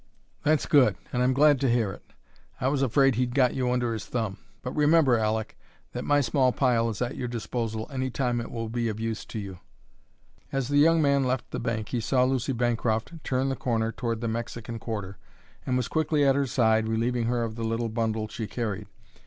"That's 0.41 0.65
good, 0.65 0.95
and 1.13 1.21
I'm 1.21 1.31
glad 1.35 1.59
to 1.61 1.69
hear 1.69 1.91
it. 1.91 2.13
I 2.59 2.69
was 2.69 2.81
afraid 2.81 3.13
he'd 3.13 3.35
got 3.35 3.53
you 3.53 3.69
under 3.69 3.93
his 3.93 4.07
thumb. 4.07 4.39
But 4.63 4.75
remember, 4.75 5.15
Aleck, 5.19 5.55
that 5.91 6.03
my 6.03 6.21
small 6.21 6.51
pile 6.51 6.89
is 6.89 7.03
at 7.03 7.15
your 7.17 7.27
disposal 7.27 7.87
any 7.93 8.09
time 8.09 8.41
it 8.41 8.49
will 8.49 8.67
be 8.67 8.87
of 8.89 8.99
use 8.99 9.25
to 9.25 9.37
you." 9.37 9.59
As 10.51 10.69
the 10.69 10.79
young 10.79 11.03
man 11.03 11.23
left 11.23 11.51
the 11.51 11.59
bank 11.59 11.89
he 11.89 11.99
saw 12.01 12.23
Lucy 12.23 12.51
Bancroft 12.51 13.23
turn 13.23 13.49
the 13.49 13.55
corner 13.55 13.91
toward 13.91 14.21
the 14.21 14.27
Mexican 14.27 14.79
quarter 14.79 15.19
and 15.67 15.77
was 15.77 15.87
quickly 15.87 16.25
at 16.25 16.33
her 16.33 16.47
side, 16.47 16.87
relieving 16.87 17.25
her 17.27 17.43
of 17.43 17.53
the 17.53 17.63
little 17.63 17.89
bundle 17.89 18.27
she 18.27 18.47
carried. 18.47 18.87